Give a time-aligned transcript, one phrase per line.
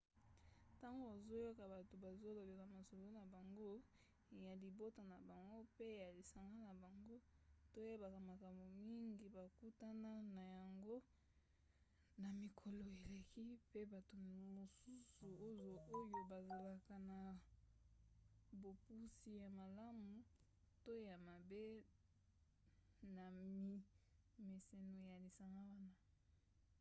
[0.75, 3.71] ntango ozoyoka bato bazolobela masolo na bango
[4.45, 7.15] ya libota na bango mpe ya lisanga na bango
[7.73, 10.95] toyebaka makambo mingi bakutana na yango
[12.21, 15.67] na mikolo eleki mpe bato mosusu oyo
[16.31, 17.19] bazalaka na
[18.61, 20.11] bopusi ya malamu
[20.83, 21.65] to ya mabe
[23.15, 23.23] na
[24.39, 25.93] mimeseno ya lisanga wana